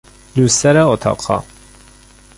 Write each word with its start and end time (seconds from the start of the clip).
لوستر 0.37 0.77
اتاق 0.93 1.21
خواب 1.21 1.43